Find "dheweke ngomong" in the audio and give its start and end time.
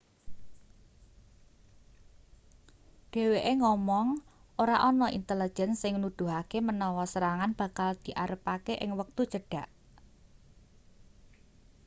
3.11-4.07